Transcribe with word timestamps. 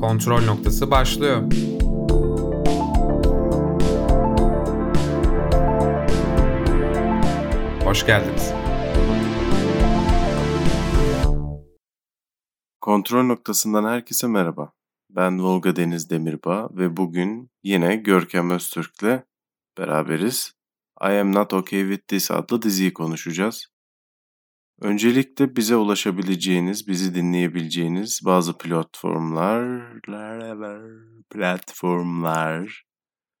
Kontrol 0.00 0.44
noktası 0.44 0.90
başlıyor. 0.90 1.42
Hoş 7.84 8.06
geldiniz. 8.06 8.52
Kontrol 12.80 13.24
noktasından 13.24 13.84
herkese 13.84 14.26
merhaba. 14.26 14.72
Ben 15.10 15.42
Volga 15.44 15.76
Deniz 15.76 16.10
Demirbağ 16.10 16.68
ve 16.72 16.96
bugün 16.96 17.50
yine 17.62 17.96
Görkem 17.96 18.50
Öztürk'le 18.50 19.24
beraberiz. 19.78 20.52
I 21.02 21.20
Am 21.20 21.34
Not 21.34 21.54
Okay 21.54 21.80
With 21.80 22.08
This 22.08 22.30
adlı 22.30 22.62
diziyi 22.62 22.92
konuşacağız. 22.92 23.66
Öncelikle 24.80 25.56
bize 25.56 25.76
ulaşabileceğiniz, 25.76 26.88
bizi 26.88 27.14
dinleyebileceğiniz 27.14 28.20
bazı 28.24 28.58
platformlar, 28.58 29.82
platformlar, 31.30 32.84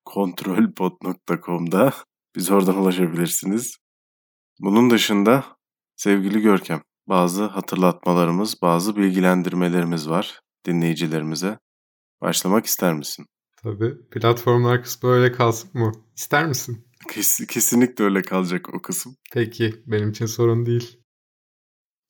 kontrolpod.com'da 0.04 1.92
biz 2.36 2.50
oradan 2.50 2.76
ulaşabilirsiniz. 2.76 3.76
Bunun 4.60 4.90
dışında 4.90 5.44
sevgili 5.96 6.40
Görkem, 6.40 6.82
bazı 7.06 7.44
hatırlatmalarımız, 7.44 8.62
bazı 8.62 8.96
bilgilendirmelerimiz 8.96 10.08
var 10.08 10.40
dinleyicilerimize. 10.66 11.58
Başlamak 12.20 12.66
ister 12.66 12.94
misin? 12.94 13.26
Tabii. 13.62 14.08
Platformlar 14.10 14.82
kısmı 14.82 15.10
öyle 15.10 15.32
kalsın 15.32 15.70
mı? 15.74 15.92
İster 16.16 16.46
misin? 16.46 16.86
Kes, 17.12 17.46
kesinlikle 17.48 18.04
öyle 18.04 18.22
kalacak 18.22 18.74
o 18.74 18.82
kısım. 18.82 19.16
Peki. 19.32 19.82
Benim 19.86 20.10
için 20.10 20.26
sorun 20.26 20.66
değil. 20.66 20.99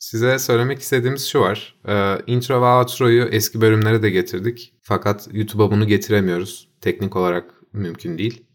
Size 0.01 0.39
söylemek 0.39 0.81
istediğimiz 0.81 1.27
şu 1.27 1.41
var. 1.41 1.81
Ee, 1.89 2.19
intro 2.27 2.63
ve 2.63 2.67
outro'yu 2.67 3.25
eski 3.25 3.61
bölümlere 3.61 4.03
de 4.03 4.11
getirdik. 4.11 4.75
Fakat 4.83 5.29
YouTube'a 5.33 5.71
bunu 5.71 5.87
getiremiyoruz. 5.87 6.69
Teknik 6.81 7.17
olarak 7.17 7.55
mümkün 7.73 8.19
değil. 8.19 8.47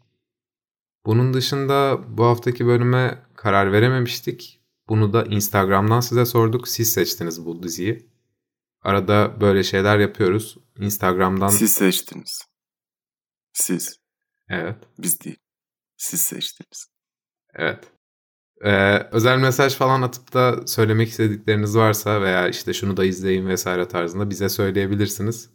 Bunun 1.05 1.33
dışında 1.33 1.99
bu 2.17 2.25
haftaki 2.25 2.65
bölüme 2.65 3.23
karar 3.35 3.71
verememiştik. 3.71 4.61
Bunu 4.89 5.13
da 5.13 5.23
Instagram'dan 5.23 5.99
size 5.99 6.25
sorduk. 6.25 6.67
Siz 6.67 6.93
seçtiniz 6.93 7.45
bu 7.45 7.63
diziyi. 7.63 8.09
Arada 8.81 9.41
böyle 9.41 9.63
şeyler 9.63 9.99
yapıyoruz. 9.99 10.57
Instagram'dan... 10.77 11.47
Siz 11.47 11.73
seçtiniz. 11.73 12.41
Siz. 13.53 13.99
Evet. 14.49 14.77
Biz 14.97 15.21
değil. 15.21 15.37
Siz 15.97 16.21
seçtiniz. 16.21 16.87
Evet. 17.53 17.94
Ee, 18.63 18.97
özel 19.11 19.37
mesaj 19.37 19.75
falan 19.75 20.01
atıp 20.01 20.33
da 20.33 20.67
söylemek 20.67 21.09
istedikleriniz 21.09 21.77
varsa 21.77 22.21
veya 22.21 22.47
işte 22.47 22.73
şunu 22.73 22.97
da 22.97 23.05
izleyin 23.05 23.47
vesaire 23.47 23.87
tarzında 23.87 24.29
bize 24.29 24.49
söyleyebilirsiniz. 24.49 25.49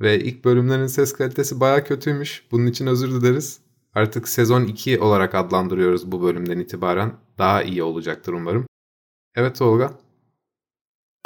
Ve 0.00 0.20
ilk 0.20 0.44
bölümlerin 0.44 0.86
ses 0.86 1.12
kalitesi 1.12 1.60
baya 1.60 1.84
kötüymüş. 1.84 2.46
Bunun 2.50 2.66
için 2.66 2.86
özür 2.86 3.20
dileriz. 3.20 3.60
Artık 3.94 4.28
sezon 4.28 4.64
2 4.64 5.00
olarak 5.00 5.34
adlandırıyoruz 5.34 6.12
bu 6.12 6.22
bölümden 6.22 6.58
itibaren. 6.58 7.12
Daha 7.38 7.62
iyi 7.62 7.82
olacaktır 7.82 8.32
umarım. 8.32 8.66
Evet 9.34 9.58
Tolga. 9.58 9.98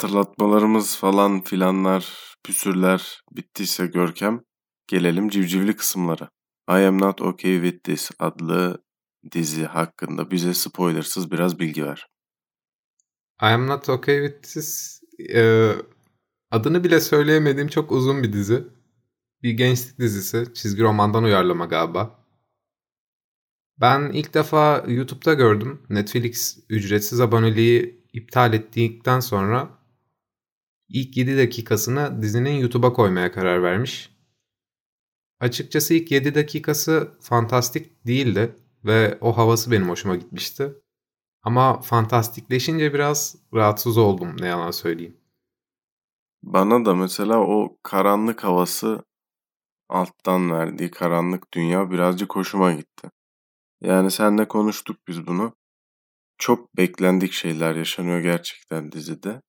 Hatırlatmalarımız 0.01 0.97
falan 0.97 1.41
filanlar, 1.41 2.33
püsürler 2.43 3.21
bittiyse 3.31 3.87
Görkem, 3.87 4.41
gelelim 4.87 5.29
civcivli 5.29 5.75
kısımlara. 5.75 6.29
I 6.69 6.73
Am 6.73 7.01
Not 7.01 7.21
Okay 7.21 7.61
With 7.61 7.83
This 7.83 8.11
adlı 8.19 8.83
dizi 9.31 9.65
hakkında 9.65 10.31
bize 10.31 10.53
spoilersız 10.53 11.31
biraz 11.31 11.59
bilgi 11.59 11.85
ver. 11.85 12.07
I 13.41 13.45
Am 13.45 13.67
Not 13.67 13.89
Okay 13.89 14.27
With 14.27 14.53
This 14.53 15.01
e, 15.33 15.71
adını 16.51 16.83
bile 16.83 16.99
söyleyemediğim 17.01 17.67
çok 17.67 17.91
uzun 17.91 18.23
bir 18.23 18.33
dizi. 18.33 18.63
Bir 19.43 19.51
gençlik 19.51 19.99
dizisi. 19.99 20.53
Çizgi 20.53 20.83
romandan 20.83 21.23
uyarlama 21.23 21.65
galiba. 21.65 22.25
Ben 23.81 24.11
ilk 24.11 24.33
defa 24.33 24.85
YouTube'da 24.87 25.33
gördüm. 25.33 25.81
Netflix 25.89 26.59
ücretsiz 26.69 27.21
aboneliği 27.21 28.05
iptal 28.13 28.53
ettikten 28.53 29.19
sonra 29.19 29.69
ilk 30.89 31.17
7 31.17 31.37
dakikasını 31.37 32.21
dizinin 32.21 32.59
YouTube'a 32.59 32.93
koymaya 32.93 33.31
karar 33.31 33.63
vermiş. 33.63 34.11
Açıkçası 35.39 35.93
ilk 35.93 36.11
7 36.11 36.35
dakikası 36.35 37.11
fantastik 37.21 38.07
değildi 38.07 38.55
ve 38.87 39.17
o 39.21 39.37
havası 39.37 39.71
benim 39.71 39.89
hoşuma 39.89 40.15
gitmişti. 40.15 40.73
Ama 41.43 41.81
fantastikleşince 41.81 42.93
biraz 42.93 43.35
rahatsız 43.53 43.97
oldum 43.97 44.35
ne 44.39 44.47
yalan 44.47 44.71
söyleyeyim. 44.71 45.17
Bana 46.43 46.85
da 46.85 46.95
mesela 46.95 47.39
o 47.39 47.77
karanlık 47.83 48.43
havası 48.43 49.03
alttan 49.89 50.51
verdiği 50.51 50.91
karanlık 50.91 51.53
dünya 51.53 51.91
birazcık 51.91 52.35
hoşuma 52.35 52.73
gitti. 52.73 53.11
Yani 53.81 54.11
senle 54.11 54.47
konuştuk 54.47 54.97
biz 55.07 55.27
bunu. 55.27 55.55
Çok 56.37 56.77
beklendik 56.77 57.33
şeyler 57.33 57.75
yaşanıyor 57.75 58.19
gerçekten 58.19 58.91
dizide. 58.91 59.41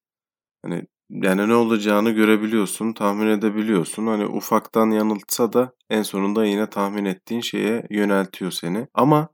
Hani 0.62 0.87
yani 1.10 1.48
ne 1.48 1.54
olacağını 1.54 2.10
görebiliyorsun, 2.10 2.92
tahmin 2.92 3.26
edebiliyorsun. 3.26 4.06
Hani 4.06 4.26
ufaktan 4.26 4.91
yanıltsa 4.91 5.52
da 5.52 5.72
en 5.91 6.02
sonunda 6.02 6.44
yine 6.44 6.70
tahmin 6.70 7.04
ettiğin 7.04 7.41
şeye 7.41 7.86
yöneltiyor 7.91 8.50
seni. 8.50 8.86
Ama 8.94 9.28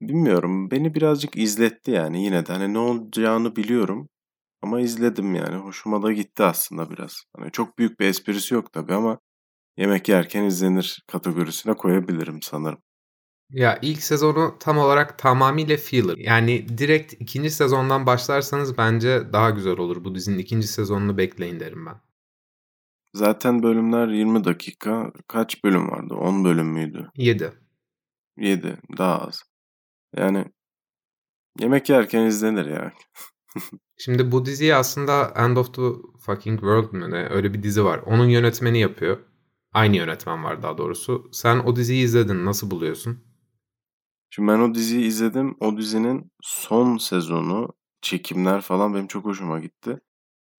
bilmiyorum 0.00 0.70
beni 0.70 0.94
birazcık 0.94 1.36
izletti 1.36 1.90
yani 1.90 2.24
yine 2.24 2.46
de 2.46 2.52
hani 2.52 2.74
ne 2.74 2.78
olacağını 2.78 3.56
biliyorum. 3.56 4.08
Ama 4.62 4.80
izledim 4.80 5.34
yani 5.34 5.56
hoşuma 5.56 6.02
da 6.02 6.12
gitti 6.12 6.42
aslında 6.44 6.90
biraz. 6.90 7.24
Hani 7.38 7.52
çok 7.52 7.78
büyük 7.78 8.00
bir 8.00 8.06
esprisi 8.06 8.54
yok 8.54 8.72
tabii 8.72 8.94
ama 8.94 9.18
yemek 9.78 10.10
yerken 10.10 10.44
izlenir 10.44 11.04
kategorisine 11.08 11.74
koyabilirim 11.74 12.42
sanırım. 12.42 12.80
Ya 13.50 13.78
ilk 13.82 14.02
sezonu 14.02 14.56
tam 14.60 14.78
olarak 14.78 15.18
tamamıyla 15.18 15.76
filler. 15.76 16.16
Yani 16.18 16.78
direkt 16.78 17.12
ikinci 17.12 17.50
sezondan 17.50 18.06
başlarsanız 18.06 18.78
bence 18.78 19.32
daha 19.32 19.50
güzel 19.50 19.78
olur. 19.78 20.04
Bu 20.04 20.14
dizinin 20.14 20.38
ikinci 20.38 20.66
sezonunu 20.66 21.16
bekleyin 21.18 21.60
derim 21.60 21.86
ben. 21.86 22.00
Zaten 23.14 23.62
bölümler 23.62 24.08
20 24.08 24.44
dakika. 24.44 25.12
Kaç 25.28 25.64
bölüm 25.64 25.90
vardı? 25.90 26.14
10 26.14 26.44
bölüm 26.44 26.66
müydü? 26.66 27.10
7. 27.16 27.52
7. 28.36 28.78
Daha 28.98 29.18
az. 29.18 29.42
Yani 30.16 30.44
yemek 31.60 31.88
yerken 31.90 32.26
izlenir 32.26 32.66
ya. 32.66 32.92
Şimdi 33.98 34.32
bu 34.32 34.46
diziyi 34.46 34.74
aslında 34.74 35.32
End 35.36 35.56
of 35.56 35.74
the 35.74 35.82
Fucking 36.20 36.60
World 36.60 36.92
mu 36.92 37.10
ne? 37.10 37.28
Öyle 37.30 37.54
bir 37.54 37.62
dizi 37.62 37.84
var. 37.84 37.98
Onun 37.98 38.28
yönetmeni 38.28 38.80
yapıyor. 38.80 39.18
Aynı 39.72 39.96
yönetmen 39.96 40.44
var 40.44 40.62
daha 40.62 40.78
doğrusu. 40.78 41.28
Sen 41.32 41.58
o 41.58 41.76
diziyi 41.76 42.04
izledin. 42.04 42.44
Nasıl 42.44 42.70
buluyorsun? 42.70 43.24
Şimdi 44.30 44.52
ben 44.52 44.58
o 44.58 44.74
diziyi 44.74 45.06
izledim. 45.06 45.56
O 45.60 45.76
dizinin 45.76 46.32
son 46.42 46.96
sezonu, 46.96 47.68
çekimler 48.02 48.60
falan 48.60 48.94
benim 48.94 49.06
çok 49.06 49.24
hoşuma 49.24 49.60
gitti. 49.60 50.00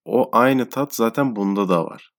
O 0.04 0.28
aynı 0.32 0.68
tat 0.68 0.94
zaten 0.94 1.36
bunda 1.36 1.68
da 1.68 1.84
var. 1.84 2.12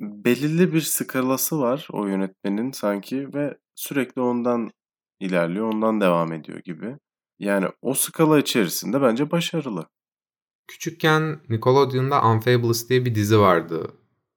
Belirli 0.00 0.72
bir 0.72 0.80
skalası 0.80 1.60
var 1.60 1.88
o 1.92 2.06
yönetmenin 2.06 2.72
sanki 2.72 3.34
ve 3.34 3.58
sürekli 3.74 4.20
ondan 4.20 4.70
ilerliyor, 5.20 5.66
ondan 5.74 6.00
devam 6.00 6.32
ediyor 6.32 6.58
gibi. 6.58 6.96
Yani 7.38 7.66
o 7.82 7.94
skala 7.94 8.38
içerisinde 8.38 9.02
bence 9.02 9.30
başarılı. 9.30 9.86
Küçükken 10.66 11.40
Nickelodeon'da 11.48 12.24
Unfabulous 12.24 12.88
diye 12.88 13.04
bir 13.04 13.14
dizi 13.14 13.38
vardı. 13.38 13.94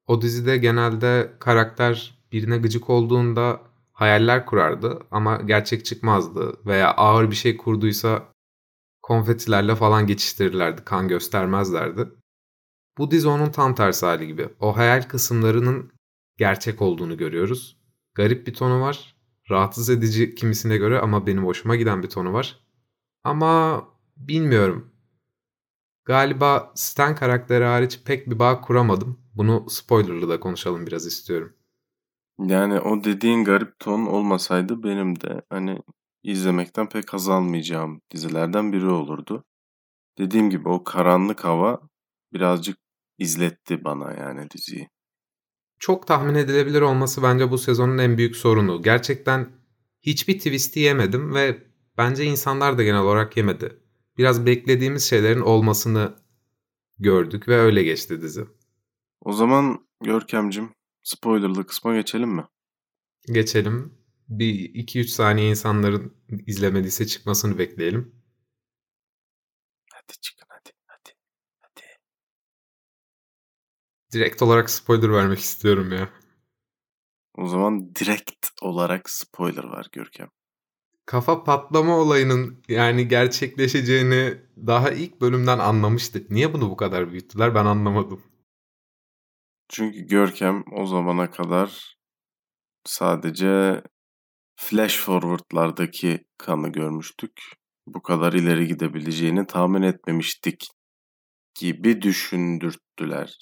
O 0.07 0.21
dizide 0.21 0.57
genelde 0.57 1.35
karakter 1.39 2.19
birine 2.31 2.57
gıcık 2.57 2.89
olduğunda 2.89 3.61
hayaller 3.95 4.45
kurardı 4.45 5.00
ama 5.11 5.38
gerçek 5.38 5.85
çıkmazdı 5.85 6.66
veya 6.66 6.94
ağır 6.94 7.31
bir 7.31 7.35
şey 7.35 7.57
kurduysa 7.57 8.33
konfetilerle 9.01 9.75
falan 9.75 10.07
geçiştirirlerdi, 10.07 10.83
kan 10.83 11.07
göstermezlerdi. 11.07 12.07
Bu 12.97 13.12
dizi 13.12 13.27
onun 13.27 13.51
tam 13.51 13.75
tersi 13.75 14.06
hali 14.06 14.27
gibi. 14.27 14.50
O 14.59 14.77
hayal 14.77 15.01
kısımlarının 15.01 15.92
gerçek 16.38 16.81
olduğunu 16.81 17.18
görüyoruz. 17.18 17.77
Garip 18.15 18.47
bir 18.47 18.53
tonu 18.53 18.81
var. 18.81 19.15
Rahatsız 19.50 19.89
edici 19.89 20.36
kimisine 20.36 20.77
göre 20.77 21.00
ama 21.00 21.27
benim 21.27 21.45
hoşuma 21.45 21.75
giden 21.75 22.03
bir 22.03 22.09
tonu 22.09 22.33
var. 22.33 22.59
Ama 23.24 23.83
bilmiyorum. 24.18 24.92
Galiba 26.06 26.71
Stan 26.75 27.15
karakteri 27.15 27.63
hariç 27.63 28.00
pek 28.06 28.30
bir 28.30 28.39
bağ 28.39 28.62
kuramadım. 28.62 29.19
Bunu 29.36 29.65
spoilerlı 29.69 30.30
da 30.30 30.39
konuşalım 30.39 30.88
biraz 30.88 31.06
istiyorum. 31.06 31.53
Yani 32.39 32.79
o 32.79 33.03
dediğin 33.03 33.43
garip 33.43 33.79
ton 33.79 34.05
olmasaydı 34.05 34.83
benim 34.83 35.21
de 35.21 35.41
hani 35.49 35.79
izlemekten 36.23 36.89
pek 36.89 37.13
haz 37.13 37.29
almayacağım 37.29 38.01
dizilerden 38.11 38.73
biri 38.73 38.89
olurdu. 38.89 39.43
Dediğim 40.17 40.49
gibi 40.49 40.69
o 40.69 40.83
karanlık 40.83 41.45
hava 41.45 41.79
birazcık 42.33 42.77
izletti 43.17 43.83
bana 43.83 44.13
yani 44.13 44.49
diziyi. 44.51 44.89
Çok 45.79 46.07
tahmin 46.07 46.35
edilebilir 46.35 46.81
olması 46.81 47.23
bence 47.23 47.51
bu 47.51 47.57
sezonun 47.57 47.97
en 47.97 48.17
büyük 48.17 48.35
sorunu. 48.35 48.81
Gerçekten 48.81 49.47
hiçbir 50.01 50.37
twist'i 50.37 50.79
yemedim 50.79 51.33
ve 51.33 51.63
bence 51.97 52.25
insanlar 52.25 52.77
da 52.77 52.83
genel 52.83 53.01
olarak 53.01 53.37
yemedi. 53.37 53.79
Biraz 54.17 54.45
beklediğimiz 54.45 55.09
şeylerin 55.09 55.41
olmasını 55.41 56.15
gördük 56.99 57.47
ve 57.47 57.55
öyle 57.55 57.83
geçti 57.83 58.21
dizi. 58.21 58.45
O 59.21 59.33
zaman 59.33 59.85
Görkemcim, 60.03 60.75
spoilerlı 61.06 61.68
kısma 61.68 61.96
geçelim 61.96 62.30
mi? 62.30 62.48
Geçelim. 63.25 63.98
Bir 64.30 64.74
2-3 64.74 65.07
saniye 65.07 65.50
insanların 65.50 66.18
izlemediyse 66.48 67.07
çıkmasını 67.07 67.57
bekleyelim. 67.57 68.16
Hadi 69.94 70.13
çıkın 70.22 70.46
hadi 70.50 70.69
hadi 70.88 71.10
hadi. 71.62 71.81
Direkt 74.13 74.42
olarak 74.42 74.69
spoiler 74.69 75.13
vermek 75.13 75.40
istiyorum 75.40 75.92
ya. 75.92 76.10
O 77.38 77.48
zaman 77.48 77.96
direkt 77.96 78.48
olarak 78.62 79.10
spoiler 79.10 79.63
var 79.63 79.88
Görkem. 79.92 80.30
Kafa 81.06 81.44
patlama 81.44 81.98
olayının 81.98 82.63
yani 82.68 83.07
gerçekleşeceğini 83.07 84.42
daha 84.57 84.92
ilk 84.92 85.22
bölümden 85.22 85.60
anlamıştık. 85.60 86.31
Niye 86.31 86.54
bunu 86.54 86.69
bu 86.69 86.78
kadar 86.78 87.12
büyüttüler 87.12 87.56
ben 87.56 87.66
anlamadım. 87.66 88.34
Çünkü 89.69 90.00
Görkem 90.00 90.63
o 90.71 90.85
zamana 90.85 91.31
kadar 91.31 91.97
sadece 92.85 93.83
flash 94.56 95.00
forward'lardaki 95.00 96.25
kanı 96.38 96.71
görmüştük. 96.71 97.31
Bu 97.88 98.01
kadar 98.01 98.33
ileri 98.33 98.67
gidebileceğini 98.67 99.47
tahmin 99.47 99.81
etmemiştik 99.81 100.67
gibi 101.59 102.01
düşündürttüler 102.01 103.38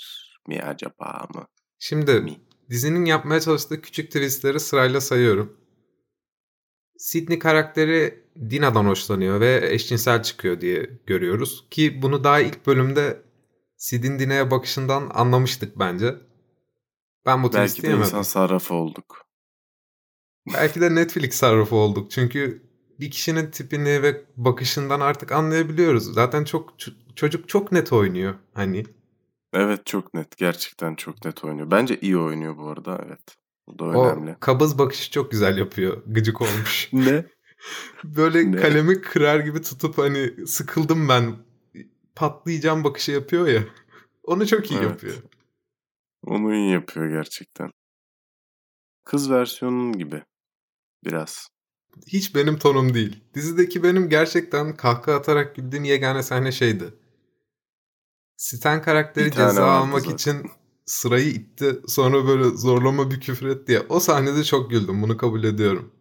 mi 0.48 0.62
acaba 0.62 1.28
mı? 1.36 1.48
Şimdi 1.80 2.20
Mi? 2.20 2.42
dizinin 2.70 3.06
yapmaya 3.06 3.42
çalıştığı 3.42 3.82
küçük 3.82 4.12
twistleri 4.12 4.60
sırayla 4.60 5.02
sayıyorum. 5.02 5.58
Sidney 6.98 7.40
karakteri 7.40 8.24
Dina'dan 8.50 8.86
hoşlanıyor 8.86 9.40
ve 9.40 9.68
eşcinsel 9.72 10.24
çıkıyor 10.24 10.62
diye 10.62 10.90
görüyoruz. 11.06 11.68
Ki 11.72 12.02
bunu 12.02 12.24
daha 12.24 12.40
ilk 12.40 12.68
bölümde 12.68 13.22
Sid'in 13.84 14.20
Dina'ya 14.20 14.52
bakışından 14.52 15.12
anlamıştık 15.14 15.80
bence. 15.80 16.16
Ben 17.26 17.44
bu 17.44 17.54
Belki 17.54 17.84
de 17.84 17.88
yemedim. 17.88 18.06
insan 18.08 18.22
sarrafı 18.22 18.74
olduk. 18.74 19.26
Belki 20.54 20.82
de 20.82 20.96
Netflix 20.96 21.34
sarrafı 21.36 21.76
olduk. 21.76 22.12
Çünkü 22.12 22.64
bir 23.00 23.12
kişinin 23.12 23.52
tipini 23.52 24.04
ve 24.04 24.26
bakışından 24.38 25.00
artık 25.00 25.32
anlayabiliyoruz. 25.32 26.14
Zaten 26.14 26.44
çok 26.44 26.74
çocuk 27.16 27.50
çok 27.50 27.72
net 27.72 27.94
oynuyor. 27.94 28.36
Hani 28.54 28.86
Evet 29.54 29.86
çok 29.86 30.14
net. 30.14 30.38
Gerçekten 30.38 30.96
çok 30.96 31.26
net 31.26 31.44
oynuyor. 31.44 31.72
Bence 31.72 32.00
iyi 32.00 32.18
oynuyor 32.18 32.58
bu 32.58 32.68
arada. 32.68 33.02
Evet. 33.08 33.38
Bu 33.68 33.80
da 33.80 33.84
o 33.84 34.06
önemli. 34.08 34.36
kabız 34.40 34.78
bakışı 34.80 35.12
çok 35.12 35.32
güzel 35.32 35.58
yapıyor. 35.58 36.04
Gıcık 36.08 36.42
olmuş. 36.42 36.90
Ne? 36.94 37.26
Böyle 38.04 38.52
Ne? 38.52 38.56
kalemi 38.56 39.02
kırar 39.02 39.40
gibi 39.40 39.62
tutup 39.62 39.98
hani 39.98 40.48
sıkıldım 40.48 41.10
ben 41.10 41.36
patlayacağım 42.16 42.84
bakışı 42.84 43.12
yapıyor 43.12 43.48
ya. 43.48 43.64
Onu 44.24 44.48
çok 44.48 44.72
iyi 44.72 44.80
Evet. 44.80 44.90
yapıyor. 44.90 45.16
Onu 46.26 46.56
iyi 46.56 46.72
yapıyor 46.72 47.10
gerçekten. 47.10 47.72
Kız 49.06 49.32
versiyonun 49.32 49.94
gibi. 49.98 50.24
Biraz. 51.06 51.48
Hiç 52.08 52.36
benim 52.36 52.58
tonum 52.58 52.94
değil. 52.94 53.24
Dizideki 53.34 53.84
benim 53.84 54.10
gerçekten 54.10 54.76
kahkaha 54.76 55.16
atarak 55.18 55.56
güldüğüm 55.56 55.84
yegane 55.84 56.24
sahne 56.24 56.52
şeydi. 56.52 56.94
Stan 58.38 58.82
karakteri 58.82 59.32
ceza 59.32 59.66
almak 59.66 60.02
zaten. 60.02 60.16
için 60.16 60.52
sırayı 60.86 61.30
itti. 61.30 61.82
Sonra 61.88 62.28
böyle 62.28 62.44
zorlama 62.58 63.12
bir 63.12 63.20
küfür 63.20 63.48
etti 63.48 63.72
ya. 63.72 63.84
O 63.90 64.00
sahnede 64.00 64.44
çok 64.44 64.70
güldüm. 64.70 65.02
Bunu 65.02 65.18
kabul 65.18 65.44
ediyorum. 65.44 65.92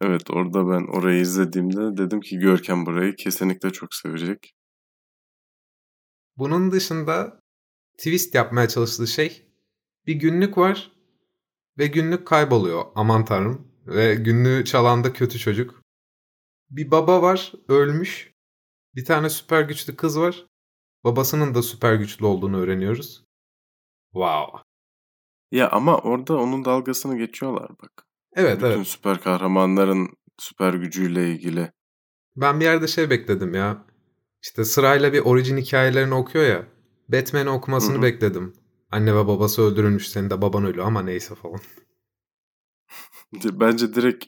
Evet 0.00 0.30
orada 0.30 0.68
ben 0.68 0.98
orayı 0.98 1.20
izlediğimde 1.20 1.96
dedim 1.96 2.20
ki 2.20 2.38
Görkem 2.38 2.86
burayı 2.86 3.16
kesinlikle 3.16 3.70
çok 3.70 3.94
sevecek. 3.94 4.54
Bunun 6.36 6.72
dışında 6.72 7.40
twist 7.98 8.34
yapmaya 8.34 8.68
çalıştığı 8.68 9.06
şey 9.06 9.46
bir 10.06 10.14
günlük 10.14 10.58
var 10.58 10.92
ve 11.78 11.86
günlük 11.86 12.26
kayboluyor 12.26 12.84
aman 12.94 13.24
tanrım 13.24 13.72
ve 13.86 14.14
günlüğü 14.14 14.64
çalan 14.64 15.04
da 15.04 15.12
kötü 15.12 15.38
çocuk. 15.38 15.82
Bir 16.70 16.90
baba 16.90 17.22
var 17.22 17.52
ölmüş. 17.68 18.34
Bir 18.94 19.04
tane 19.04 19.30
süper 19.30 19.62
güçlü 19.62 19.96
kız 19.96 20.18
var. 20.18 20.46
Babasının 21.04 21.54
da 21.54 21.62
süper 21.62 21.94
güçlü 21.94 22.26
olduğunu 22.26 22.60
öğreniyoruz. 22.60 23.24
Wow. 24.12 24.58
Ya 25.50 25.70
ama 25.70 25.98
orada 25.98 26.36
onun 26.36 26.64
dalgasını 26.64 27.18
geçiyorlar 27.18 27.70
bak. 27.82 28.09
Evet 28.36 28.56
Bütün 28.56 28.66
evet. 28.66 28.86
süper 28.86 29.20
kahramanların 29.20 30.08
süper 30.38 30.74
gücüyle 30.74 31.30
ilgili. 31.30 31.72
Ben 32.36 32.60
bir 32.60 32.64
yerde 32.64 32.86
şey 32.88 33.10
bekledim 33.10 33.54
ya. 33.54 33.86
İşte 34.42 34.64
sırayla 34.64 35.12
bir 35.12 35.20
orijin 35.20 35.56
hikayelerini 35.56 36.14
okuyor 36.14 36.44
ya. 36.44 36.66
Batman'i 37.08 37.50
okumasını 37.50 37.94
Hı 37.94 37.98
hı. 37.98 38.02
bekledim. 38.02 38.52
Anne 38.90 39.14
ve 39.14 39.26
babası 39.26 39.62
öldürülmüş 39.62 40.08
senin 40.08 40.30
de 40.30 40.42
baban 40.42 40.64
ölüyor 40.64 40.86
ama 40.86 41.02
neyse 41.02 41.34
falan. 41.34 41.60
Bence 43.60 43.94
direkt 43.94 44.24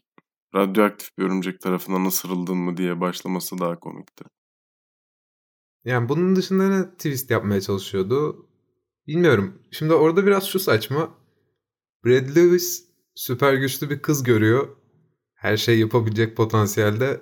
radyoaktif 0.54 1.18
bir 1.18 1.24
örümcek 1.24 1.60
tarafından 1.60 2.04
ısırıldın 2.04 2.56
mı 2.56 2.76
diye 2.76 3.00
başlaması 3.00 3.58
daha 3.58 3.80
komikti. 3.80 4.24
Yani 5.84 6.08
bunun 6.08 6.36
dışında 6.36 6.68
ne 6.68 6.90
twist 6.90 7.30
yapmaya 7.30 7.60
çalışıyordu? 7.60 8.48
Bilmiyorum. 9.06 9.62
Şimdi 9.70 9.94
orada 9.94 10.26
biraz 10.26 10.44
şu 10.44 10.58
saçma. 10.58 11.14
Brad 12.04 12.36
Lewis 12.36 12.91
süper 13.14 13.54
güçlü 13.54 13.90
bir 13.90 14.02
kız 14.02 14.22
görüyor. 14.22 14.76
Her 15.34 15.56
şey 15.56 15.78
yapabilecek 15.78 16.36
potansiyelde. 16.36 17.20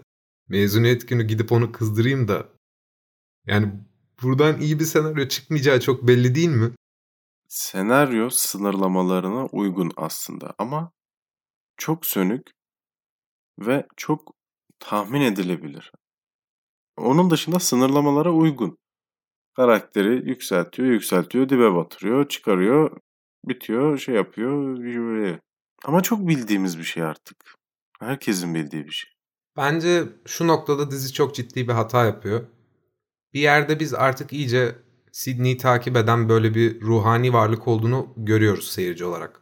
Mezuniyet 0.48 1.08
günü 1.08 1.22
gidip 1.22 1.52
onu 1.52 1.72
kızdırayım 1.72 2.28
da. 2.28 2.48
Yani 3.46 3.72
buradan 4.22 4.60
iyi 4.60 4.80
bir 4.80 4.84
senaryo 4.84 5.28
çıkmayacağı 5.28 5.80
çok 5.80 6.06
belli 6.06 6.34
değil 6.34 6.48
mi? 6.48 6.70
Senaryo 7.48 8.30
sınırlamalarına 8.30 9.46
uygun 9.46 9.92
aslında 9.96 10.54
ama 10.58 10.92
çok 11.76 12.06
sönük 12.06 12.50
ve 13.58 13.86
çok 13.96 14.34
tahmin 14.78 15.20
edilebilir. 15.20 15.92
Onun 16.96 17.30
dışında 17.30 17.58
sınırlamalara 17.58 18.32
uygun. 18.32 18.78
Karakteri 19.56 20.28
yükseltiyor, 20.28 20.88
yükseltiyor, 20.88 21.48
dibe 21.48 21.74
batırıyor, 21.74 22.28
çıkarıyor, 22.28 23.00
bitiyor, 23.44 23.98
şey 23.98 24.14
yapıyor. 24.14 24.78
böyle. 24.78 25.40
Ama 25.84 26.02
çok 26.02 26.28
bildiğimiz 26.28 26.78
bir 26.78 26.84
şey 26.84 27.02
artık. 27.02 27.36
Herkesin 28.00 28.54
bildiği 28.54 28.86
bir 28.86 28.90
şey. 28.90 29.10
Bence 29.56 30.04
şu 30.26 30.46
noktada 30.46 30.90
dizi 30.90 31.12
çok 31.12 31.34
ciddi 31.34 31.68
bir 31.68 31.72
hata 31.72 32.04
yapıyor. 32.04 32.46
Bir 33.34 33.40
yerde 33.40 33.80
biz 33.80 33.94
artık 33.94 34.32
iyice 34.32 34.76
Sidney'i 35.12 35.56
takip 35.56 35.96
eden 35.96 36.28
böyle 36.28 36.54
bir 36.54 36.80
ruhani 36.80 37.32
varlık 37.32 37.68
olduğunu 37.68 38.14
görüyoruz 38.16 38.70
seyirci 38.70 39.04
olarak. 39.04 39.40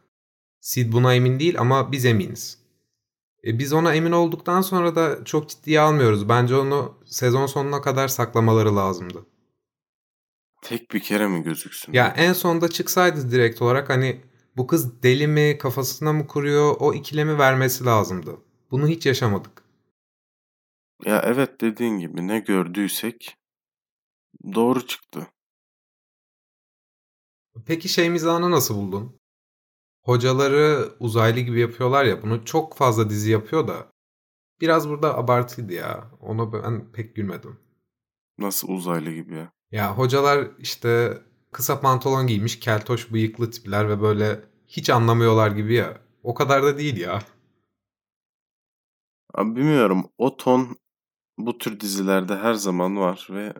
Sid 0.61 0.93
buna 0.93 1.15
emin 1.15 1.39
değil 1.39 1.59
ama 1.59 1.91
biz 1.91 2.05
eminiz. 2.05 2.59
E 3.45 3.59
biz 3.59 3.73
ona 3.73 3.93
emin 3.93 4.11
olduktan 4.11 4.61
sonra 4.61 4.95
da 4.95 5.25
çok 5.25 5.49
ciddiye 5.49 5.79
almıyoruz. 5.79 6.29
Bence 6.29 6.55
onu 6.55 6.97
sezon 7.05 7.45
sonuna 7.45 7.81
kadar 7.81 8.07
saklamaları 8.07 8.75
lazımdı. 8.75 9.25
Tek 10.61 10.91
bir 10.91 10.99
kere 10.99 11.27
mi 11.27 11.43
gözüksün? 11.43 11.93
Ya 11.93 12.13
en 12.17 12.33
sonda 12.33 12.67
çıksaydı 12.67 13.31
direkt 13.31 13.61
olarak 13.61 13.89
hani 13.89 14.21
bu 14.59 14.67
kız 14.67 15.03
deli 15.03 15.27
mi 15.27 15.57
kafasına 15.57 16.13
mı 16.13 16.27
kuruyor 16.27 16.75
o 16.79 16.93
ikilemi 16.93 17.37
vermesi 17.37 17.85
lazımdı. 17.85 18.37
Bunu 18.71 18.87
hiç 18.87 19.05
yaşamadık. 19.05 19.63
Ya 21.05 21.21
evet 21.25 21.61
dediğin 21.61 21.99
gibi 21.99 22.27
ne 22.27 22.39
gördüysek 22.39 23.37
doğru 24.55 24.87
çıktı. 24.87 25.27
Peki 27.65 27.89
şey 27.89 28.09
mizahını 28.09 28.51
nasıl 28.51 28.75
buldun? 28.75 29.19
Hocaları 30.03 30.89
uzaylı 30.99 31.39
gibi 31.39 31.59
yapıyorlar 31.59 32.05
ya 32.05 32.21
bunu 32.21 32.45
çok 32.45 32.77
fazla 32.77 33.09
dizi 33.09 33.31
yapıyor 33.31 33.67
da 33.67 33.91
biraz 34.61 34.89
burada 34.89 35.17
abartıydı 35.17 35.73
ya. 35.73 36.11
Ona 36.19 36.53
ben 36.53 36.91
pek 36.91 37.15
gülmedim. 37.15 37.59
Nasıl 38.37 38.67
uzaylı 38.67 39.11
gibi 39.11 39.35
ya. 39.35 39.51
Ya 39.71 39.97
hocalar 39.97 40.47
işte 40.57 41.17
kısa 41.51 41.81
pantolon 41.81 42.27
giymiş 42.27 42.59
keltoş 42.59 43.11
bıyıklı 43.11 43.51
tipler 43.51 43.89
ve 43.89 44.01
böyle 44.01 44.48
hiç 44.69 44.89
anlamıyorlar 44.89 45.51
gibi 45.51 45.73
ya. 45.73 46.01
O 46.23 46.33
kadar 46.33 46.63
da 46.63 46.77
değil 46.77 46.97
ya. 46.97 47.19
Abi 49.33 49.55
bilmiyorum 49.55 50.05
o 50.17 50.37
ton 50.37 50.77
bu 51.37 51.57
tür 51.57 51.79
dizilerde 51.79 52.35
her 52.35 52.53
zaman 52.53 52.97
var 52.97 53.27
ve 53.31 53.53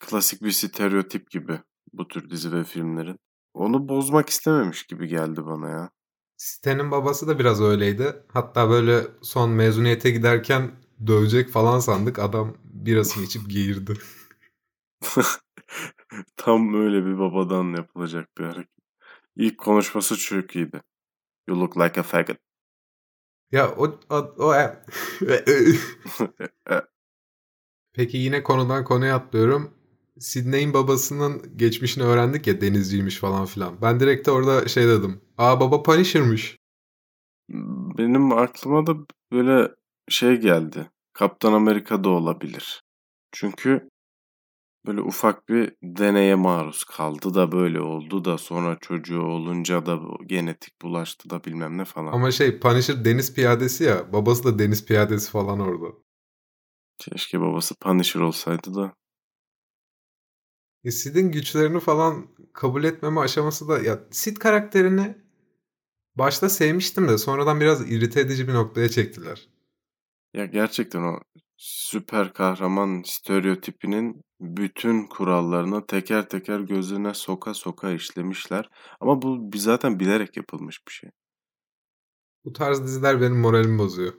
klasik 0.00 0.42
bir 0.42 0.50
stereotip 0.50 1.30
gibi 1.30 1.60
bu 1.92 2.08
tür 2.08 2.30
dizi 2.30 2.52
ve 2.52 2.64
filmlerin. 2.64 3.16
Onu 3.54 3.88
bozmak 3.88 4.28
istememiş 4.28 4.86
gibi 4.86 5.08
geldi 5.08 5.46
bana 5.46 5.68
ya. 5.68 5.90
Stan'ın 6.36 6.90
babası 6.90 7.28
da 7.28 7.38
biraz 7.38 7.60
öyleydi. 7.60 8.22
Hatta 8.32 8.70
böyle 8.70 9.06
son 9.22 9.50
mezuniyete 9.50 10.10
giderken 10.10 10.70
dövecek 11.06 11.50
falan 11.50 11.78
sandık. 11.78 12.18
Adam 12.18 12.56
birasını 12.64 13.24
içip 13.24 13.50
geğirdi. 13.50 13.94
Tam 16.36 16.74
öyle 16.74 17.06
bir 17.06 17.18
babadan 17.18 17.76
yapılacak 17.76 18.28
bir 18.38 18.44
hareket. 18.44 18.79
İlk 19.40 19.58
konuşması 19.58 20.16
çok 20.16 20.56
iyiydi. 20.56 20.82
You 21.48 21.60
look 21.60 21.76
like 21.76 22.00
a 22.00 22.02
faggot. 22.02 22.36
Ya 23.52 23.74
o, 23.76 23.98
o, 24.10 24.16
o 24.38 24.52
Peki 27.92 28.16
yine 28.16 28.42
konudan 28.42 28.84
konuya 28.84 29.16
atlıyorum. 29.16 29.74
Sidney'in 30.18 30.74
babasının 30.74 31.56
geçmişini 31.56 32.04
öğrendik 32.04 32.46
ya 32.46 32.60
denizciymiş 32.60 33.18
falan 33.18 33.46
filan. 33.46 33.82
Ben 33.82 34.00
direkt 34.00 34.26
de 34.26 34.30
orada 34.30 34.68
şey 34.68 34.88
dedim. 34.88 35.20
Aa 35.38 35.60
baba 35.60 35.82
Punisher'mış. 35.82 36.58
Benim 37.98 38.32
aklıma 38.32 38.86
da 38.86 38.96
böyle 39.32 39.74
şey 40.08 40.36
geldi. 40.36 40.90
Kaptan 41.12 41.52
Amerika 41.52 42.04
da 42.04 42.08
olabilir. 42.08 42.82
Çünkü 43.32 43.88
böyle 44.86 45.00
ufak 45.00 45.48
bir 45.48 45.72
deneye 45.82 46.34
maruz 46.34 46.84
kaldı 46.84 47.34
da 47.34 47.52
böyle 47.52 47.80
oldu 47.80 48.24
da 48.24 48.38
sonra 48.38 48.78
çocuğu 48.80 49.22
olunca 49.22 49.86
da 49.86 50.00
genetik 50.26 50.82
bulaştı 50.82 51.30
da 51.30 51.44
bilmem 51.44 51.78
ne 51.78 51.84
falan. 51.84 52.12
Ama 52.12 52.30
şey 52.30 52.58
Punisher 52.58 53.04
deniz 53.04 53.34
piyadesi 53.34 53.84
ya. 53.84 54.12
Babası 54.12 54.44
da 54.44 54.58
deniz 54.58 54.86
piyadesi 54.86 55.30
falan 55.30 55.60
orada. 55.60 55.96
Keşke 56.98 57.40
babası 57.40 57.74
Punisher 57.74 58.20
olsaydı 58.20 58.74
da. 58.74 58.94
E, 60.84 60.90
Sid'in 60.90 61.32
güçlerini 61.32 61.80
falan 61.80 62.26
kabul 62.52 62.84
etmeme 62.84 63.20
aşaması 63.20 63.68
da 63.68 63.78
ya 63.78 64.00
Sid 64.10 64.36
karakterini 64.36 65.18
başta 66.14 66.48
sevmiştim 66.48 67.08
de 67.08 67.18
sonradan 67.18 67.60
biraz 67.60 67.90
irite 67.92 68.20
edici 68.20 68.48
bir 68.48 68.54
noktaya 68.54 68.88
çektiler. 68.88 69.48
Ya 70.34 70.44
gerçekten 70.44 71.02
o 71.02 71.20
süper 71.56 72.32
kahraman 72.32 73.02
stereotipinin 73.06 74.22
bütün 74.40 75.06
kurallarını 75.06 75.86
teker 75.86 76.28
teker 76.28 76.60
gözüne 76.60 77.14
soka 77.14 77.54
soka 77.54 77.90
işlemişler. 77.90 78.70
Ama 79.00 79.22
bu 79.22 79.50
zaten 79.54 80.00
bilerek 80.00 80.36
yapılmış 80.36 80.86
bir 80.88 80.92
şey. 80.92 81.10
Bu 82.44 82.52
tarz 82.52 82.82
diziler 82.84 83.20
benim 83.20 83.40
moralimi 83.40 83.78
bozuyor. 83.78 84.12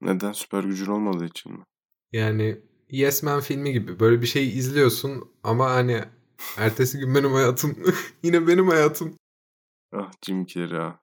Neden? 0.00 0.32
Süper 0.32 0.64
gücün 0.64 0.86
olmadığı 0.86 1.24
için 1.24 1.52
mi? 1.52 1.64
Yani 2.12 2.60
Yes 2.90 3.22
Man 3.22 3.40
filmi 3.40 3.72
gibi 3.72 4.00
böyle 4.00 4.22
bir 4.22 4.26
şey 4.26 4.58
izliyorsun 4.58 5.30
ama 5.42 5.70
hani 5.70 6.04
ertesi 6.56 6.98
gün 6.98 7.14
benim 7.14 7.32
hayatım 7.32 7.76
yine 8.22 8.46
benim 8.46 8.68
hayatım. 8.68 9.14
Ah 9.92 10.12
Jim 10.26 10.46
Carrey 10.46 10.78
ah. 10.78 10.98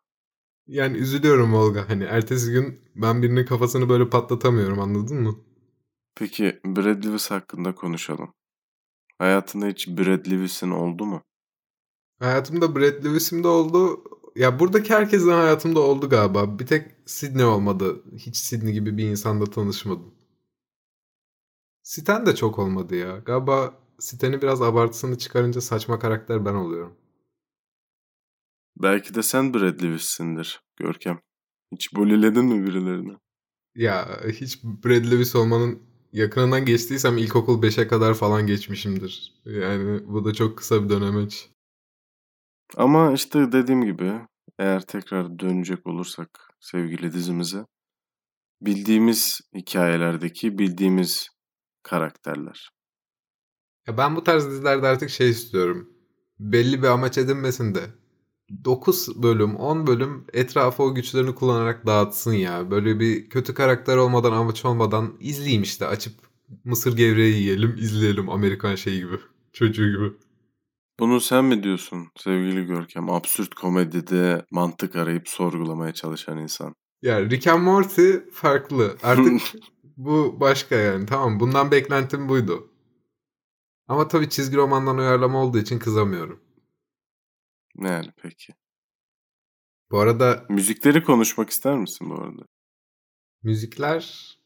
Yani 0.67 0.97
üzülüyorum 0.97 1.53
Olga 1.53 1.89
hani 1.89 2.03
ertesi 2.03 2.51
gün 2.51 2.79
ben 2.95 3.21
birinin 3.21 3.45
kafasını 3.45 3.89
böyle 3.89 4.09
patlatamıyorum 4.09 4.79
anladın 4.79 5.21
mı? 5.21 5.46
Peki 6.19 6.59
Brad 6.65 7.05
Lewis 7.05 7.31
hakkında 7.31 7.75
konuşalım. 7.75 8.33
Hayatında 9.17 9.67
hiç 9.67 9.87
Brad 9.87 10.31
Lewis'in 10.31 10.71
oldu 10.71 11.05
mu? 11.05 11.23
Hayatımda 12.19 12.75
Brad 12.75 13.05
Lewis'im 13.05 13.43
de 13.43 13.47
oldu. 13.47 14.03
Ya 14.35 14.59
buradaki 14.59 14.93
herkesin 14.93 15.29
hayatımda 15.29 15.79
oldu 15.79 16.09
galiba. 16.09 16.59
Bir 16.59 16.67
tek 16.67 16.91
Sydney 17.05 17.45
olmadı. 17.45 18.03
Hiç 18.17 18.37
Sydney 18.37 18.73
gibi 18.73 18.97
bir 18.97 19.09
insanla 19.09 19.45
tanışmadım. 19.45 20.13
Siten 21.83 22.25
de 22.25 22.35
çok 22.35 22.59
olmadı 22.59 22.95
ya. 22.95 23.17
Galiba 23.17 23.79
Siten'i 23.99 24.41
biraz 24.41 24.61
abartısını 24.61 25.17
çıkarınca 25.17 25.61
saçma 25.61 25.99
karakter 25.99 26.45
ben 26.45 26.53
oluyorum. 26.53 26.95
Belki 28.77 29.15
de 29.15 29.23
sen 29.23 29.53
Brad 29.53 29.83
Lewis'sindir 29.83 30.61
Görkem. 30.75 31.19
Hiç 31.71 31.95
buliledin 31.95 32.45
mi 32.45 32.65
birilerini? 32.65 33.17
Ya 33.75 34.21
hiç 34.27 34.63
Brad 34.63 35.11
Lewis 35.11 35.35
olmanın 35.35 35.86
yakınından 36.13 36.65
geçtiysem 36.65 37.17
ilkokul 37.17 37.61
5'e 37.61 37.87
kadar 37.87 38.13
falan 38.13 38.47
geçmişimdir. 38.47 39.33
Yani 39.45 40.07
bu 40.07 40.25
da 40.25 40.33
çok 40.33 40.57
kısa 40.57 40.83
bir 40.83 40.89
dönemeç. 40.89 41.49
Ama 42.75 43.13
işte 43.13 43.51
dediğim 43.51 43.85
gibi 43.85 44.13
eğer 44.59 44.81
tekrar 44.81 45.39
dönecek 45.39 45.87
olursak 45.87 46.29
sevgili 46.59 47.13
dizimize 47.13 47.65
bildiğimiz 48.61 49.41
hikayelerdeki 49.55 50.57
bildiğimiz 50.57 51.29
karakterler. 51.83 52.69
Ya 53.87 53.97
ben 53.97 54.15
bu 54.15 54.23
tarz 54.23 54.45
dizilerde 54.45 54.87
artık 54.87 55.09
şey 55.09 55.29
istiyorum. 55.29 55.89
Belli 56.39 56.83
bir 56.83 56.87
amaç 56.87 57.17
edinmesin 57.17 57.75
de 57.75 57.81
9 58.65 59.23
bölüm, 59.23 59.55
10 59.55 59.87
bölüm 59.87 60.25
etrafı 60.33 60.83
o 60.83 60.95
güçlerini 60.95 61.35
kullanarak 61.35 61.85
dağıtsın 61.85 62.33
ya. 62.33 62.71
Böyle 62.71 62.99
bir 62.99 63.29
kötü 63.29 63.53
karakter 63.53 63.97
olmadan, 63.97 64.31
amaç 64.31 64.65
olmadan 64.65 65.17
izleyeyim 65.19 65.63
işte. 65.63 65.85
Açıp 65.87 66.13
mısır 66.63 66.97
gevreği 66.97 67.35
yiyelim, 67.35 67.75
izleyelim 67.77 68.29
Amerikan 68.29 68.75
şeyi 68.75 68.99
gibi. 68.99 69.15
Çocuğu 69.53 69.91
gibi. 69.91 70.13
Bunu 70.99 71.21
sen 71.21 71.45
mi 71.45 71.63
diyorsun 71.63 72.07
sevgili 72.15 72.65
Görkem? 72.65 73.09
Absürt 73.09 73.55
komedide 73.55 74.45
mantık 74.51 74.95
arayıp 74.95 75.27
sorgulamaya 75.29 75.93
çalışan 75.93 76.37
insan. 76.37 76.75
Ya 77.01 77.21
Rick 77.21 77.47
and 77.47 77.63
Morty 77.63 78.11
farklı. 78.33 78.97
Artık 79.03 79.41
bu 79.97 80.37
başka 80.39 80.75
yani. 80.75 81.05
Tamam 81.05 81.39
bundan 81.39 81.71
beklentim 81.71 82.29
buydu. 82.29 82.67
Ama 83.87 84.07
tabii 84.07 84.29
çizgi 84.29 84.57
romandan 84.57 84.97
uyarlama 84.97 85.43
olduğu 85.43 85.57
için 85.57 85.79
kızamıyorum. 85.79 86.39
Yani 87.77 88.11
peki. 88.17 88.53
Bu 89.91 89.99
arada 89.99 90.45
Müzikleri 90.49 91.03
konuşmak 91.03 91.49
ister 91.49 91.77
misin 91.77 92.09
bu 92.09 92.15
arada? 92.15 92.45
müzikler 93.43 94.37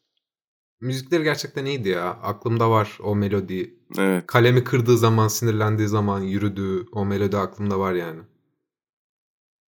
müzikleri 0.81 1.23
gerçekten 1.23 1.65
iyiydi 1.65 1.89
ya. 1.89 2.09
Aklımda 2.09 2.69
var 2.71 2.97
o 3.03 3.15
melodi. 3.15 3.79
Evet. 3.97 4.27
Kalemi 4.27 4.63
kırdığı 4.63 4.97
zaman, 4.97 5.27
sinirlendiği 5.27 5.87
zaman 5.87 6.21
yürüdüğü 6.21 6.85
o 6.91 7.05
melodi 7.05 7.37
aklımda 7.37 7.79
var 7.79 7.93
yani. 7.93 8.21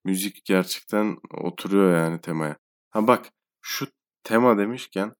Müzik 0.05 0.45
gerçekten 0.45 1.17
oturuyor 1.33 1.97
yani 1.97 2.21
temaya. 2.21 2.57
Ha 2.89 3.07
bak 3.07 3.29
şu 3.61 3.87
tema 4.23 4.57
demişken 4.57 5.13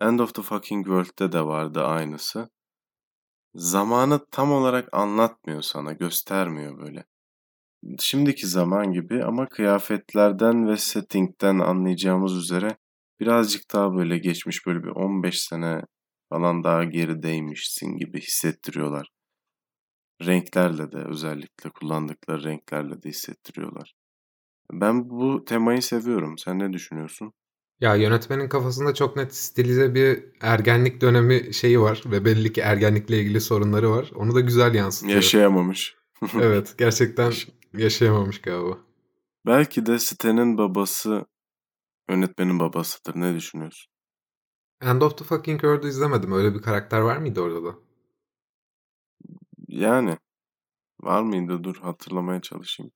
End 0.00 0.18
of 0.18 0.34
the 0.34 0.42
Fucking 0.42 0.86
World'de 0.86 1.32
de 1.32 1.40
vardı 1.46 1.84
aynısı. 1.84 2.50
Zamanı 3.54 4.26
tam 4.30 4.52
olarak 4.52 4.88
anlatmıyor 4.92 5.62
sana, 5.62 5.92
göstermiyor 5.92 6.78
böyle. 6.78 7.04
Şimdiki 7.98 8.46
zaman 8.46 8.92
gibi 8.92 9.24
ama 9.24 9.48
kıyafetlerden 9.48 10.68
ve 10.68 10.76
settingden 10.76 11.58
anlayacağımız 11.58 12.36
üzere 12.36 12.76
birazcık 13.20 13.72
daha 13.72 13.94
böyle 13.94 14.18
geçmiş 14.18 14.66
böyle 14.66 14.82
bir 14.82 14.88
15 14.88 15.42
sene 15.42 15.82
falan 16.28 16.64
daha 16.64 16.84
gerideymişsin 16.84 17.96
gibi 17.96 18.20
hissettiriyorlar. 18.20 19.08
Renklerle 20.26 20.92
de 20.92 20.96
özellikle 20.96 21.70
kullandıkları 21.70 22.44
renklerle 22.44 23.02
de 23.02 23.08
hissettiriyorlar. 23.08 23.94
Ben 24.72 25.10
bu 25.10 25.44
temayı 25.44 25.82
seviyorum. 25.82 26.38
Sen 26.38 26.58
ne 26.58 26.72
düşünüyorsun? 26.72 27.32
Ya 27.80 27.94
yönetmenin 27.94 28.48
kafasında 28.48 28.94
çok 28.94 29.16
net 29.16 29.34
stilize 29.34 29.94
bir 29.94 30.24
ergenlik 30.40 31.00
dönemi 31.00 31.54
şeyi 31.54 31.80
var 31.80 32.02
ve 32.06 32.24
belli 32.24 32.52
ki 32.52 32.60
ergenlikle 32.60 33.20
ilgili 33.20 33.40
sorunları 33.40 33.90
var. 33.90 34.10
Onu 34.14 34.34
da 34.34 34.40
güzel 34.40 34.74
yansıtıyor. 34.74 35.14
Yaşayamamış. 35.14 36.01
Evet 36.40 36.74
gerçekten 36.78 37.32
yaşayamamış 37.72 38.40
galiba. 38.40 38.78
Belki 39.46 39.86
de 39.86 39.98
Stan'ın 39.98 40.58
babası 40.58 41.26
yönetmenin 42.10 42.60
babasıdır. 42.60 43.20
Ne 43.20 43.34
düşünüyorsun? 43.34 43.92
End 44.82 45.02
of 45.02 45.18
the 45.18 45.24
Fucking 45.24 45.60
World'u 45.60 45.88
izlemedim. 45.88 46.32
Öyle 46.32 46.54
bir 46.54 46.62
karakter 46.62 47.00
var 47.00 47.16
mıydı 47.16 47.40
orada 47.40 47.64
da? 47.64 47.74
Yani 49.68 50.18
var 51.00 51.22
mıydı? 51.22 51.64
Dur 51.64 51.76
hatırlamaya 51.76 52.40
çalışayım. 52.40 52.92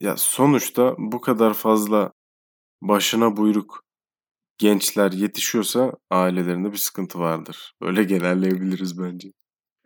Ya 0.00 0.16
sonuçta 0.16 0.94
bu 0.98 1.20
kadar 1.20 1.54
fazla 1.54 2.12
başına 2.82 3.36
buyruk 3.36 3.84
gençler 4.58 5.12
yetişiyorsa 5.12 5.92
ailelerinde 6.10 6.72
bir 6.72 6.76
sıkıntı 6.76 7.18
vardır. 7.18 7.74
Öyle 7.80 8.04
genelleyebiliriz 8.04 8.98
bence. 8.98 9.28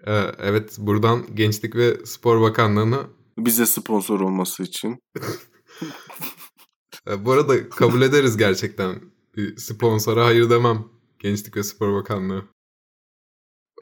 Ee, 0.06 0.12
evet 0.38 0.76
buradan 0.78 1.34
Gençlik 1.34 1.76
ve 1.76 2.06
Spor 2.06 2.40
Bakanlığı'na 2.40 3.06
bize 3.38 3.66
sponsor 3.66 4.20
olması 4.20 4.62
için. 4.62 4.98
Ee, 7.08 7.24
bu 7.24 7.32
arada 7.32 7.68
kabul 7.68 8.02
ederiz 8.02 8.36
gerçekten. 8.36 9.00
Bir 9.36 9.56
sponsora 9.56 10.24
hayır 10.24 10.50
demem. 10.50 10.84
Gençlik 11.18 11.56
ve 11.56 11.62
Spor 11.62 11.94
Bakanlığı. 11.94 12.44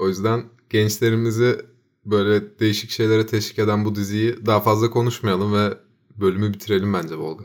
O 0.00 0.08
yüzden 0.08 0.44
gençlerimizi 0.70 1.66
böyle 2.04 2.58
değişik 2.58 2.90
şeylere 2.90 3.26
teşvik 3.26 3.58
eden 3.58 3.84
bu 3.84 3.94
diziyi 3.94 4.46
daha 4.46 4.60
fazla 4.60 4.90
konuşmayalım 4.90 5.52
ve 5.52 5.78
bölümü 6.16 6.52
bitirelim 6.52 6.94
bence 6.94 7.14
Volga. 7.14 7.44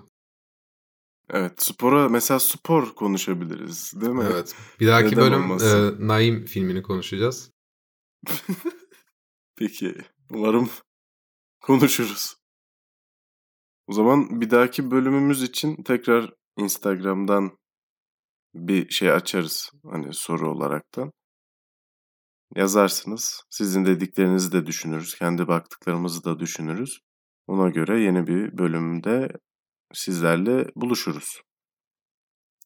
Evet 1.30 1.64
spora 1.64 2.10
mesela 2.10 2.40
spor 2.40 2.96
konuşabiliriz 2.96 3.94
değil 4.02 4.14
mi? 4.14 4.26
Evet. 4.34 4.56
Bir 4.80 4.88
dahaki 4.88 5.16
Neden 5.16 5.32
bölüm 5.32 5.52
e, 5.52 6.08
Naim 6.08 6.46
filmini 6.46 6.82
konuşacağız. 6.82 7.53
Peki. 9.56 9.96
Umarım 10.32 10.70
konuşuruz. 11.62 12.36
O 13.88 13.94
zaman 13.94 14.42
bir 14.42 14.50
dahaki 14.50 14.92
bölümümüz 14.92 15.42
için 15.44 15.84
tekrar 15.84 16.34
Instagram'dan 16.58 17.58
bir 18.56 18.90
şey 18.90 19.12
açarız. 19.12 19.72
Hani 19.84 20.14
soru 20.14 20.52
olaraktan. 20.52 21.12
Yazarsınız. 22.56 23.44
Sizin 23.50 23.86
dediklerinizi 23.86 24.52
de 24.52 24.66
düşünürüz. 24.66 25.16
Kendi 25.16 25.48
baktıklarımızı 25.48 26.24
da 26.24 26.40
düşünürüz. 26.40 27.00
Ona 27.48 27.70
göre 27.70 28.02
yeni 28.02 28.28
bir 28.28 28.58
bölümde 28.58 29.32
sizlerle 29.94 30.72
buluşuruz. 30.76 31.42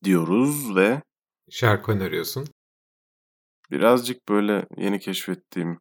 Diyoruz 0.04 0.76
ve... 0.76 1.02
Şarkı 1.50 1.92
öneriyorsun. 1.92 2.46
Birazcık 3.70 4.28
böyle 4.28 4.66
yeni 4.76 4.98
keşfettiğim 5.00 5.78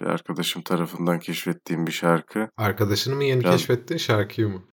bir 0.00 0.06
arkadaşım 0.06 0.62
tarafından 0.62 1.18
keşfettiğim 1.20 1.86
bir 1.86 1.92
şarkı. 1.92 2.48
Arkadaşını 2.56 3.14
mı 3.16 3.24
yeni 3.24 3.40
Biraz- 3.40 3.56
keşfettin 3.56 3.96
şarkıyı 3.96 4.48
mı? 4.48 4.68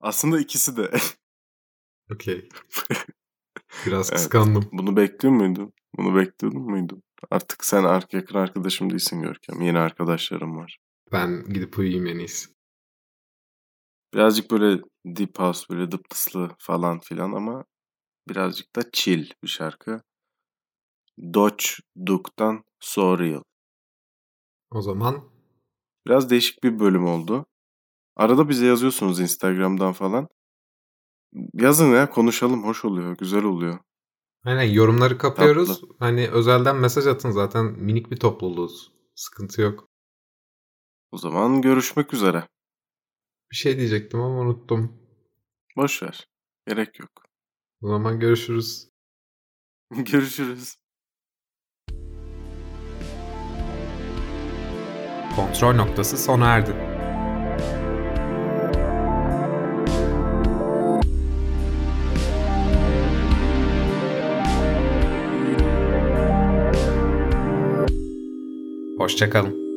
Aslında 0.00 0.40
ikisi 0.40 0.76
de. 0.76 0.90
Okey. 2.14 2.48
Biraz 3.86 4.10
Evet. 4.10 4.20
kıskandım. 4.20 4.68
Bunu 4.72 4.96
bekliyor 4.96 5.34
muydun? 5.34 5.72
Bunu 5.98 6.16
bekliyordun 6.16 6.62
muydun? 6.62 7.02
Artık 7.30 7.64
sen 7.64 8.00
yakın 8.12 8.38
arkadaşım 8.38 8.90
değilsin 8.90 9.22
Görkem. 9.22 9.60
Yeni 9.60 9.78
arkadaşlarım 9.78 10.56
var. 10.56 10.78
Ben 11.12 11.44
gidip 11.44 11.78
uyuyayım 11.78 12.06
en 12.06 12.18
iyisi. 12.18 12.50
Birazcık 14.14 14.50
böyle 14.50 14.82
deep 15.06 15.38
house, 15.38 15.64
böyle 15.70 15.90
dıptıslı 15.90 16.50
falan 16.58 17.00
filan 17.00 17.32
ama 17.32 17.64
birazcık 18.28 18.76
da 18.76 18.82
chill 18.92 19.30
bir 19.42 19.48
şarkı. 19.48 20.02
Dodge 21.34 21.64
Duke'dan 22.06 22.64
So 22.80 23.18
Real. 23.18 23.42
O 24.70 24.82
zaman 24.82 25.30
Biraz 26.06 26.30
değişik 26.30 26.64
bir 26.64 26.80
bölüm 26.80 27.06
oldu. 27.06 27.46
Arada 28.16 28.48
bize 28.48 28.66
yazıyorsunuz 28.66 29.20
Instagram'dan 29.20 29.92
falan. 29.92 30.28
Yazın 31.54 31.92
ya 31.94 32.10
konuşalım 32.10 32.64
hoş 32.64 32.84
oluyor, 32.84 33.16
güzel 33.16 33.44
oluyor. 33.44 33.78
aynen 34.44 34.62
yorumları 34.62 35.18
kapıyoruz. 35.18 35.82
Hani 35.98 36.28
özelden 36.28 36.76
mesaj 36.76 37.06
atın 37.06 37.30
zaten 37.30 37.64
minik 37.64 38.10
bir 38.10 38.16
topluluğuz. 38.16 38.92
Sıkıntı 39.14 39.60
yok. 39.62 39.88
O 41.12 41.18
zaman 41.18 41.62
görüşmek 41.62 42.14
üzere. 42.14 42.48
Bir 43.50 43.56
şey 43.56 43.76
diyecektim 43.76 44.20
ama 44.20 44.40
unuttum. 44.40 45.00
Boş 45.76 46.02
ver. 46.02 46.28
Gerek 46.66 47.00
yok. 47.00 47.10
O 47.82 47.88
zaman 47.88 48.20
görüşürüz. 48.20 48.88
Görüşürüz. 49.90 50.76
Kontrol 55.36 55.74
noktası 55.74 56.18
sona 56.18 56.46
erdi. 56.46 56.70
Hoşçakalın. 68.98 69.69